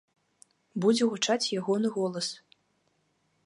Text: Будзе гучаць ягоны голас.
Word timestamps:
Будзе 0.85 1.03
гучаць 1.11 1.51
ягоны 1.59 1.87
голас. 1.99 2.27